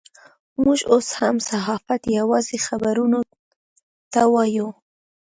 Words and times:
موږ 0.63 0.79
اوس 0.91 1.07
هم 1.19 1.35
صحافت 1.49 2.01
یوازې 2.17 2.57
خبرونو 2.67 3.19
ته 4.13 4.21
وایو. 4.33 4.67